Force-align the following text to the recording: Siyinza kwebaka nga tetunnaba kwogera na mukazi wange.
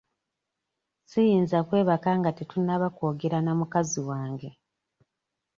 Siyinza 1.09 1.57
kwebaka 1.67 2.09
nga 2.19 2.31
tetunnaba 2.37 2.87
kwogera 2.95 3.37
na 3.41 3.53
mukazi 3.59 3.99
wange. 4.09 4.49